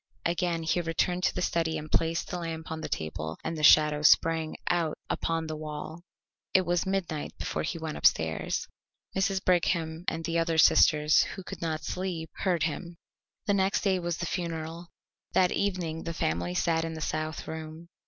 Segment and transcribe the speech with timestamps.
[0.25, 3.61] Again he returned to the study and placed the lamp on the table, and the
[3.61, 6.01] shadow sprang out upon the wall.
[6.55, 8.67] It was midnight before he went upstairs.
[9.15, 9.45] Mrs.
[9.45, 12.95] Brigham and the other sisters, who could not sleep, heard him.
[13.45, 14.87] The next day was the funeral.
[15.33, 17.87] That evening the family sat in the south room.